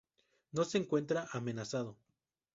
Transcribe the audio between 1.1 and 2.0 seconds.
amenazado.